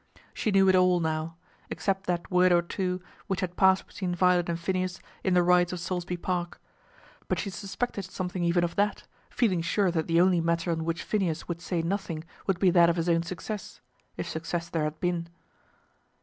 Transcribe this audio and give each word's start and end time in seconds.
She 0.33 0.49
knew 0.49 0.67
it 0.67 0.73
all 0.75 0.99
now, 0.99 1.35
except 1.69 2.07
that 2.07 2.31
word 2.31 2.51
or 2.51 2.63
two 2.63 3.03
which 3.27 3.41
had 3.41 3.55
passed 3.55 3.85
between 3.85 4.15
Violet 4.15 4.49
and 4.49 4.59
Phineas 4.59 4.99
in 5.23 5.35
the 5.35 5.43
rides 5.43 5.71
of 5.73 5.79
Saulsby 5.79 6.17
Park. 6.17 6.59
But 7.27 7.37
she 7.37 7.51
suspected 7.51 8.05
something 8.05 8.43
even 8.43 8.63
of 8.63 8.75
that, 8.77 9.03
feeling 9.29 9.61
sure 9.61 9.91
that 9.91 10.07
the 10.07 10.19
only 10.19 10.41
matter 10.41 10.71
on 10.71 10.85
which 10.85 11.03
Phineas 11.03 11.47
would 11.47 11.61
say 11.61 11.83
nothing 11.83 12.23
would 12.47 12.57
be 12.57 12.71
that 12.71 12.89
of 12.89 12.95
his 12.95 13.09
own 13.09 13.21
success, 13.21 13.79
if 14.17 14.27
success 14.27 14.69
there 14.69 14.85
had 14.85 14.99
been. 14.99 15.27